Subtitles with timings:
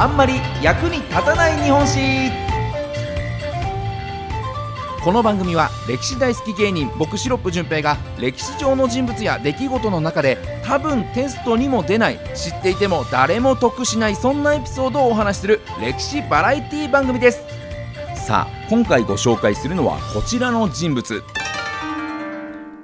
[0.00, 2.30] あんまり役に立たない日本史。
[5.04, 17.42] この番組は歴史大好き芸人僕シロップ純平が歴史上の人物や出来事の中で多分テストにも出ない知っていても誰も得しないそんなエピソードをお話しする歴史バラエティ番組です。
[18.14, 21.22] さあ今回ご紹介するのはこちらの人物。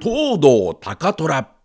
[0.03, 1.56] 東堂高虎。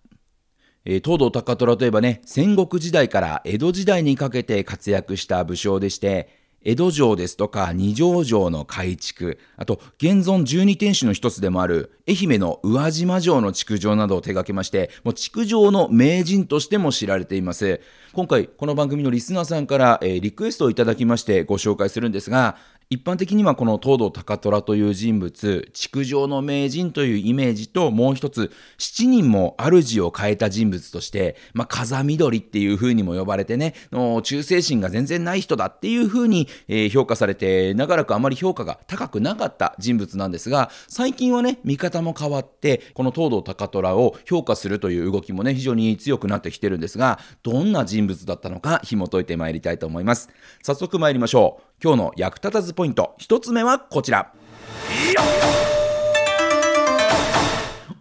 [0.84, 17.82] えー、東堂高虎といえばね、戦国時代から江戸時代にかけて活躍した武将でして、江戸城ですとか二条城の改築、あと現存十二天守の一つでもある愛媛の宇和島城の築城などを手掛けまして、もう築城の名人としても知られています。
[18.14, 22.58] 今回この番組のリスナーさんから、えー、リクエストをいただきましてご紹介するんですが、
[22.92, 50.30] 一般的にはこの東堂高虎という人物、築城の名人というイメージと、もう一つ、7人も主を変えた人物として、まあ、風緑っていう風にも呼ばれてね、の忠誠心が全然ない人だっていう風に、えー、評価されて、長らくあまり評価が高くなかった人物なんですが、最近はね、見方も変わって、この東堂高虎を評価するという動きもね、非常に強くなってきてるんですが、どんな人物人物だったのか紐解いてまいりたいと思います。
[50.64, 51.64] 早速参りましょう。
[51.84, 54.34] 今日の役立たずポイント1つ目はこちら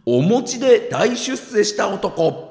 [0.07, 2.50] お餅で大出世した男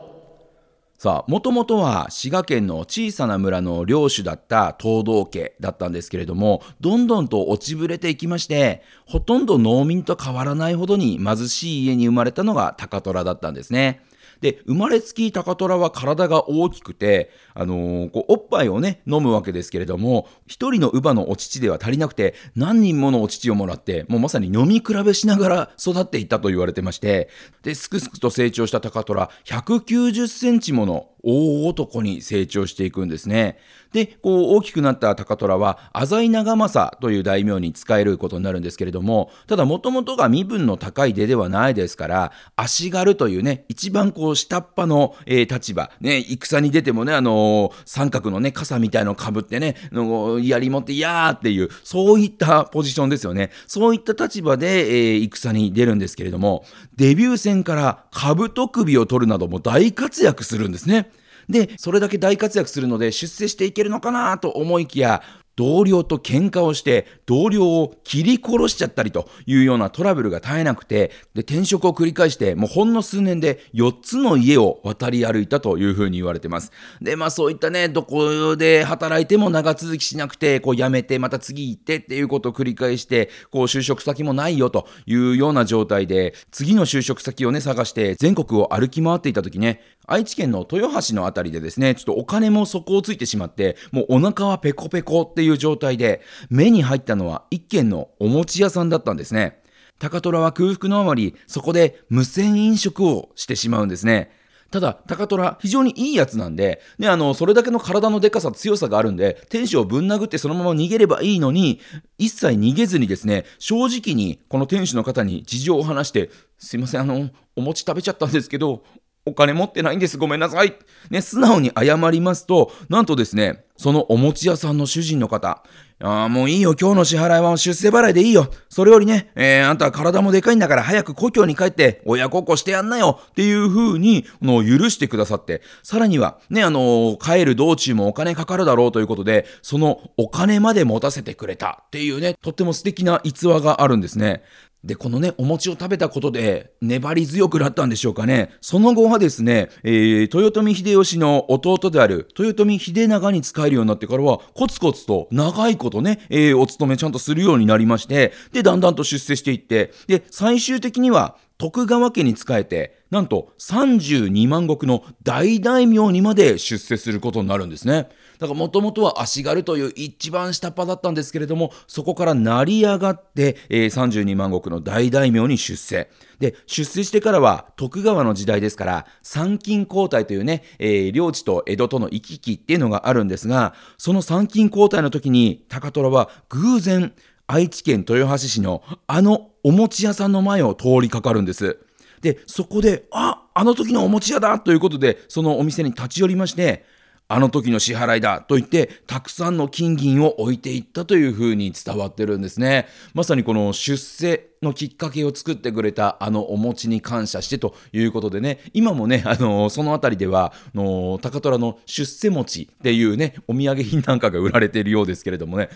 [1.01, 14.01] さあ、もともとは滋賀県の小さな村の領主だった東道家だったんですけれども、どんどんと落ちぶれていきまして、ほとんど農民と変わらないほどに貧しい家に生まれたのが高虎だったんですね。
[14.41, 27.29] で、生まれつき高虎は体が大きくて、あのー、こうおっぱいをね、飲むわけですけれども、一人の乳母のお乳では足りなくて、何人ものお乳をもらって、もうまさに飲み比べしながら育っていったと言われてまして、
[27.63, 30.88] で、すくすくと成長した高虎、190センチもの
[31.23, 33.57] 大男に成長していくんですね。
[33.91, 53.49] で、こう大きくなった高虎は浅井長政という大名に仕えることになるんですけれども、ただもともとが身分の高い出ではないですから、足軽というね、一番こう下っ端の、えー、立場、ね、戦に出てもね、あのー、三角のね、傘みたいのをかぶってね、の槍持ってやーっていう、そういったポジションですよね。
[53.67, 56.63] そういった立場で、えー、戦に出るんですけれども、
[56.95, 61.11] デビュー戦から兜首を取るなども大活躍するんですですね。
[61.47, 65.23] で、それだけ大活躍するので出世していけるのかなと思いきや、
[65.59, 99.61] 同僚と喧嘩をして同僚を切り殺しちゃったりというようなトラブルが絶えなくてで転職を繰り返してもうほんの数年で4つの家を渡り歩いたというふうに言われてますでまあそういったねどこで働いても長続きしなくてこう辞めてまた次行ってっていうことを繰り返してこう就職先もないよというような状態で次の就職先をね探して全国を歩き回っていた時ね愛知県の豊橋の辺りでですね、ちょっとお金も底をついてしまって、もうお腹はペコペコっていう状態で、目に入ったのは一軒のお餅屋さんだったんですね。
[99.99, 104.31] 高虎は空腹のあまり、そこで無銭飲食をしてしまうんですね。
[104.71, 111.79] ただ、高虎、非常にいいやつなんで、ね、あの、それだけの体のでかさ、強さがあるんで、天使をぶん殴ってそのまま逃げればいいのに、
[112.19, 118.83] 一切逃げずにですね、正直にこの天使の方に事情を話して、すいません、あの、お餅食べちゃったんですけど、
[119.25, 120.17] お金持ってないんです。
[120.17, 120.75] ごめんなさい。
[121.09, 125.63] ね、素直に謝りますと、なんとですね、そのお餅屋さんの主人の方、
[126.01, 128.49] ああ、もういいよ、今日の支払いは出世払いでいいよ。
[128.69, 144.43] それよりね、えー、あんたは体もでかいんだから早く故郷に帰って親孝行してやんなよっていう風に、の許してくださって、さらには、ね、あのー、帰る道中もお金かかるだろうということで、そのお金まで持たせてくれたっていうね、とっても素敵な逸話があるんですね。
[144.83, 148.51] で、このね、お餅を食べたことで粘り強くなったんでしょうかね。
[148.61, 168.07] その後はですね、えー、豊臣秀吉の弟である豊臣秀長に仕えるようになってからは、コツコツと長いことね、えー、お勤めちゃんとするようになりまして、で、だんだんと出世していって、で、最終的には徳川家に仕えて、なんと32万石の大大名にまで出世することになるんですね。
[168.39, 176.09] だからもともとは足軽という一番下っ端だったんですけれども、そこから成り上がって、えー、32万石の大大名に出世。
[176.39, 187.11] で、出世してからは徳川の時代ですから、参勤交代というね、えー、領地と江戸との行き来っていうのがあるんですが、その参勤交代の時に高虎は偶然、
[187.47, 191.77] 愛知県豊橋市のあのお餅屋さんの前を通りかかるんです。
[192.21, 196.85] で、そこで、あ、あの時のお餅屋だということで、そのお店に立ち寄りまして、
[197.31, 202.87] あの時の支払いだと言って、たくさんの金銀を置いていったというふうに伝わってるんですね。
[203.13, 215.69] まさにこの出世、のきっかけを作ってくれたあのお餅に感謝してということでね、今もね、あのその辺りでは、あの高虎の出世餅っていうね、お土産品なんかが売られているようですけれどもね、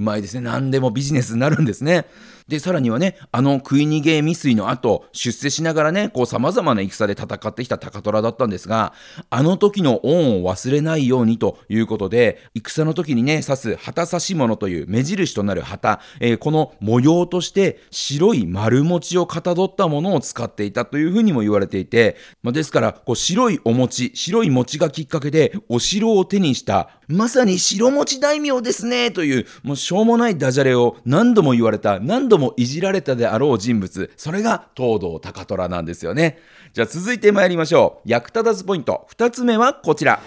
[0.00, 0.40] うまいですね。
[0.40, 2.06] 何でもビジネスになるんですね。
[2.48, 8.94] で、さらにはね、あの食い逃げ未遂の後、出世しながらね、こう様々な戦で戦ってきた高虎だったんですが、
[9.28, 36.38] あの時の恩を忘れないようにということで、戦の時にね、刺す旗差し物という目印となる旗、えー、この模様として白い丸餅をかたどったものを使っていたというふうにも言われていて、まあ、ですから、こう白いお餅、白い餅がきっかけでお城を手にしたまさに白餅大名ですねという、もうしょうもないダジャレを何度も言われた、何度もいじられたであろう人物、それが東堂高虎なんですよね。
[36.72, 38.08] じゃあ続いて参りましょう。
[38.08, 39.08] 役立たずポイント。
[39.16, 40.20] 2つ目はこちら。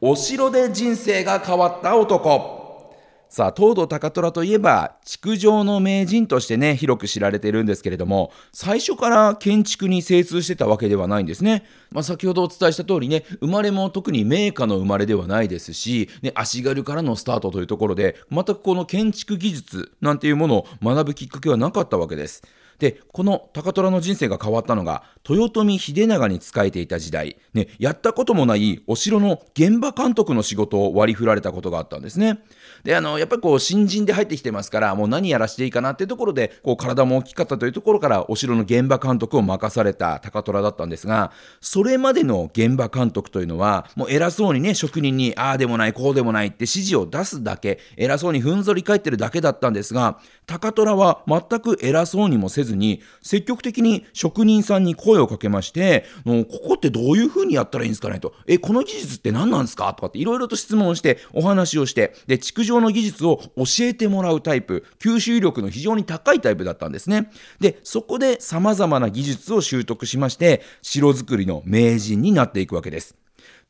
[0.00, 2.61] お城で人生が変わった男。
[3.32, 11.64] さあ、東堂高虎といえば、築城の名人としてね、広く知られているんですけれども、最初から建築に精通してたわけではないんですね。
[11.92, 22.42] まあ、先ほどお伝えした通りね、生まれも特に名家の生まれではないですし、ね、足軽からのスタートというところで、全くこの建築技術なんていうものを学ぶきっかけはなかったわけです。
[22.82, 32.40] でこの高虎の人生が変わったのが豊臣秀長に仕えていた時代、ね、やったこともないお城の現場監督の仕事を割り振られたことがあったんですね。
[32.84, 64.84] であのやっぱりこう新人で入ってきてますからもう何やらしていいかなっていうところでこう体も大きかったというところからお城の現場監督を任された高虎だったんですがそれまでの現場監督というのはもう偉そうにね職人にああでもないこうでもないって指示を出すだけ偉そうにふんぞり返ってるだけだったんですが高虎は全く偉そうにもせずに積極的に職人さんに声をかけましてもうここってどういうふうにやったらいいんですかねとえこの技術って何なんですかとかっていろいろと質問してお話をしてで築上の技術を教えてもらうタイプ。
[64.98, 67.30] 吸収力の非常に高いタイプだったんですね。
[67.60, 73.21] でそこでさまざまな技術を習得しまして城作りの名人になっていくわけです。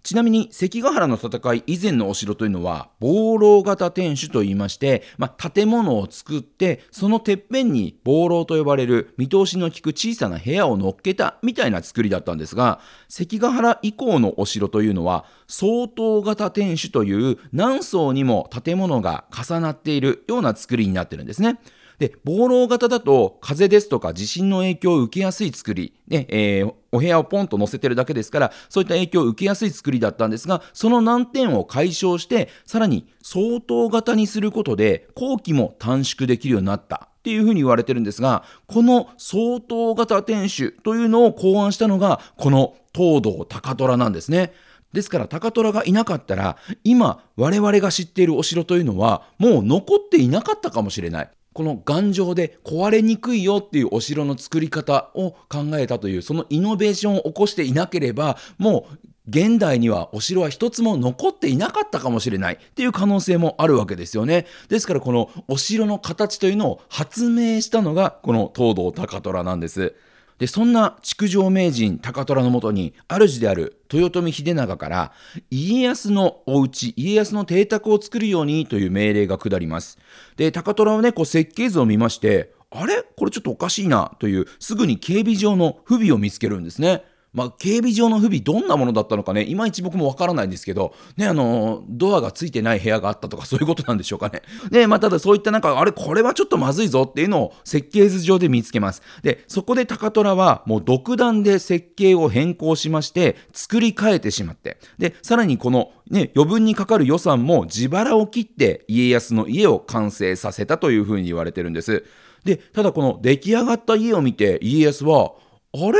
[0.03, 21.61] ちなみに関ヶ原の戦い以前のお城というのは防牢型天守といいまして、まあ、建物を作ってそのてっぺんに防牢と呼ばれる見通しの利く小さな部屋を乗っけたみたいな作りだったんですが関ヶ原以降のお城というのは相当型天守という何層にも建物が重なっているような作りになってるんですね。
[22.03, 37.09] で、防漏型だと風ですとか地震の影響を受けやすい作り、ねえー、お部屋をポンと載せてるだけですから、そういった影響を受けやすい作りだったんですが、その難点を解消して、さらに相当型にすることで、工期も短縮できるようになった。
[37.21, 44.53] っていうふうに言われてるんですが、この相当型天守というのを考案したのが、この東堂高虎なんですね。
[44.93, 64.47] ですから高虎がいなかったら今我々が知っているお城というのはもう残っていなかったかもしれないこの頑丈で壊れにくいよっていうお城の作り方を考えたというそのイノベーションを起こしていなければもう現代にはお城は一つも残っていなかったかもしれないっていう可能性もあるわけですよね。
[64.69, 69.95] ですからこのお城の形というのを発明したのがこの東堂高虎なんです。
[70.43, 75.13] でそんな築城名人高虎のもとに主である豊臣秀長から
[75.53, 80.01] 家康のお家家康の邸宅を作るようにという命令が下ります。
[80.37, 83.05] で高虎はねこう設計図を見ましてあれ？
[83.17, 87.05] これちょっとおかしいなというすぐに警備上の不備を見つけるんですね。
[87.33, 94.43] まあ、警備上の不備、どんなものだったのかね、いまいち僕もわからないんですけど、ね、あの、ドアがついてない部屋があったとか、そういうことなんでしょうかね。
[94.71, 99.03] で、まあ、ただそういったなんか、あれ、これはちょっとまずいぞっていうのを設計図上で見つけます。
[99.23, 112.05] で、そこで高虎は、もう独断で設計を変更しまして、作り変えてしまって、で、さらにこの、ね、余分にかかる予算も自腹を切って家康の家を完成させたというふうに言われてるんです。
[112.45, 115.33] で、ただこの出来上がった家を見て家康は、
[115.73, 115.99] あれ？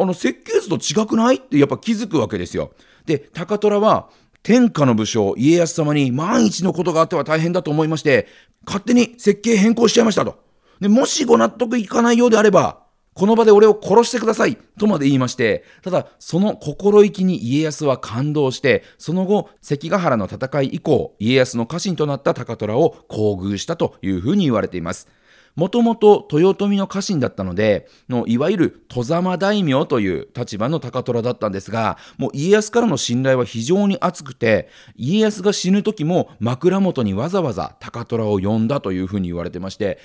[0.00, 1.36] あの設計図と違くない？
[1.36, 2.72] ってやっぱ気づくわけですよ。
[3.04, 4.08] で高虎は
[4.42, 8.26] 天下の武将家康様に万一のことがあっては大変だと思いまして
[8.64, 10.42] 勝手に設計変更しちゃいましたと。
[10.80, 25.08] でもしご納得いかないようであればこの場で俺を殺してくださいとまで言いまして、ただその心意気に家康は感動して、その後関ヶ原の戦い以降、家康の家臣となった高虎を厚遇したというふうに言われています。
[25.56, 39.98] もともと豊臣の家臣だったので、のいわゆる戸様大名という立場の高虎だったんですが、もう家康からの信頼は非常に厚くて、家康が死ぬ時も枕元にわざわざ高虎を呼んだというふうに言われてまして、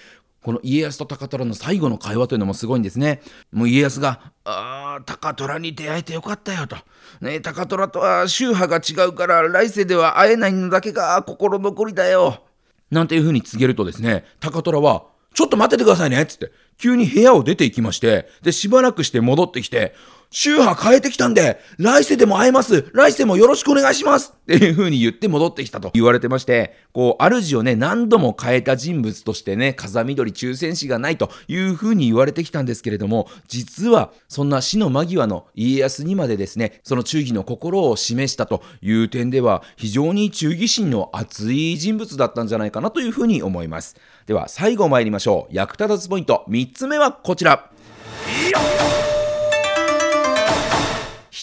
[0.46, 3.20] この家康と高虎の最後の会話というのもすごいんですね。
[3.52, 6.78] もう家康が、ああ、高虎に出会えてよかったよと。
[7.20, 12.44] ね高虎とは宗派が違うから来世では会えないのだけが心残りだよ。
[12.92, 19.94] なんていうふうに告げるとですね、高虎は、ちょっと待っててくださいねっつって、急に部屋を出て行きまして、で、しばらくして戻ってきて、
[20.30, 22.90] 宗派変えてきたんで、来世でも会えます。
[22.94, 24.34] 来世もよろしくお願いします。
[24.34, 43.96] っていう風に言って戻ってきたと言われてまして、こう、主をね、何度も変えた人物としてね、風緑抽選士がないという風に言われてきたんですけれども、実は、そんな死の間際の家康にまでですね、その忠義の心を示したという点では、非常に忠義心の熱い人物だったんじゃないかなという風に思います。
[44.28, 45.56] では、最後参りましょう。
[45.56, 46.46] 役立たずポイント。
[46.50, 47.72] 3つ目はこちら。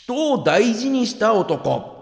[0.04, 1.92] 人を大事にした男。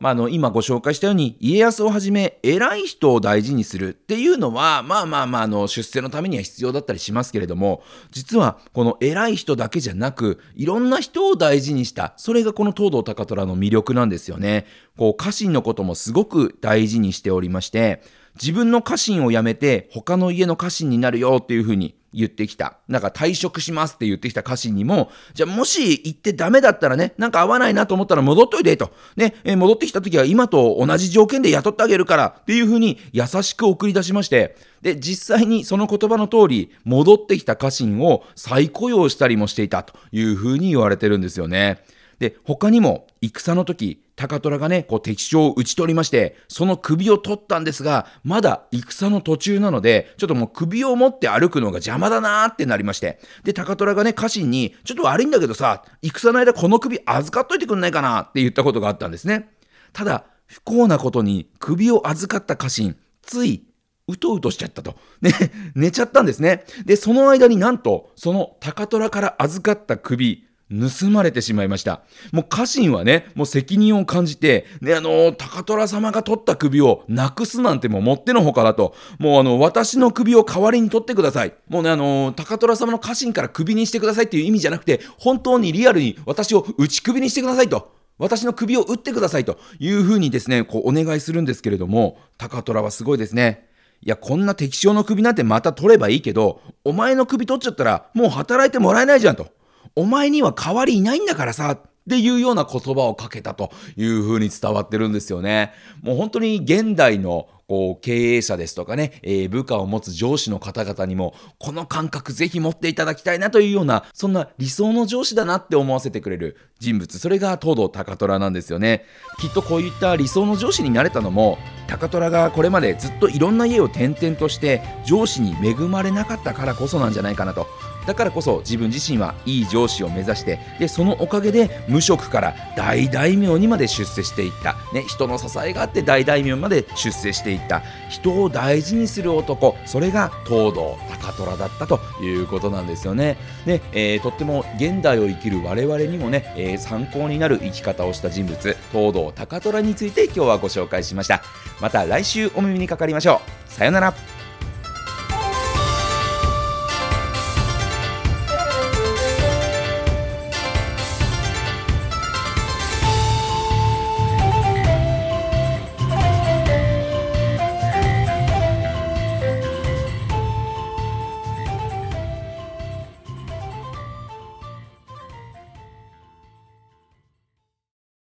[0.00, 14.66] まあ、あの今ご紹介したように家康をはじめ偉い人を大事にするっていうのはまあまあまああの出世のためには必要だったりしますけれども実はこの偉い人だけじゃなくいろんな人を大事にしたそれがこの東堂高虎の魅力なんですよね。
[14.96, 18.02] こう家臣のこともすごく大事にしておりまして
[18.40, 22.78] 自分の家臣を辞めて他の家の家臣になるよっていうふうに言ってきた。
[22.88, 28.92] なんか退職しますって言ってきた家臣にも、じゃあもし行ってダメだったらね、なんか合わないなと思ったら戻っといてと。
[29.16, 41.82] ね、え戻ってきた時は今と同じ条件で雇ってあげるからっていうふうに優しく送り出しまして、で、実際にその言葉の通り、戻ってきた家臣を再雇用したりもしていたというふうに言われてるんですよね。
[42.18, 59.50] で、他にも戦の時、高虎がね、こう敵将を討ち取りまして、その首を取ったんですが、まだ戦の途中なので、ちょっともう首を持って歩くのが邪魔だなーってなりまして、で、高虎がね、家臣に、ちょっと悪いんだけどさ、戦の間この首預かっといてくんないかなって言ったことがあったんですね。
[59.92, 63.64] ただ、不幸なことに首を預かった家臣、つい
[64.08, 64.96] うとうとしちゃったと。
[65.20, 65.32] ね、
[65.74, 66.64] 寝ちゃったんですね。
[66.84, 72.02] で、その間になんと、その高虎から預かった首、盗まれてしまいました。
[72.32, 78.94] もう家臣はね、もう責任を感じて、ね、あの、高虎様が取った首をなくすなんてもうもってのほかだと。
[79.18, 81.54] もうあの、私の首を代わりに取ってください。
[81.68, 87.96] もうね、あの、高虎様の家臣から首にしてくださいっていう意味じゃなくて、本当にリアルに私を打ち首にしてくださいと。
[88.18, 93.68] 私の首を打ってくださいというふうにですね、こうお願いするんですけれども、高虎はすごいですね。
[94.02, 99.48] いや、こんな敵将の首なんてまた取ればいいけど、お前の首取っちゃったらもう働いてもらえないじゃんと。
[99.96, 105.72] お前には代わりいないんだからさっていうような言葉をかけたというふうに伝わってるんですよね。
[106.00, 117.18] もう本当に現代のこう経営者ですとかね、えー、部下を持つ上司の方々にもこの感覚ぜひ持っていただきたいなというようなそんな理想の上司だなって思わせてくれる人物。
[117.18, 119.04] それが東堂高虎なんですよね。
[119.38, 127.66] きっとこういった理想の上司になれたのも高虎がこれまでずっといろんな家を転々として上司に恵まれなかったからこそなんじゃないかなと。
[128.08, 143.36] だからこそ自分自身はいい上司を目指してでそのおかげで無職から大大名にまで出世していった、ね、人の支えがあって大大名まで出世していった人を大事にする男それが東堂高虎だったということなんですよね。
[143.66, 151.42] で、えー、とっても現代を生きる我々にもね、えー、参考になる生き方をした人物東堂高虎について今日はご紹介しました。
[151.82, 153.70] また来週お耳にかかりましょう。
[153.70, 154.37] さよなら。